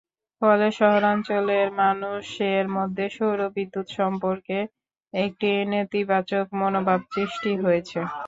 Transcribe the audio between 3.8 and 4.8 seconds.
সম্পর্কে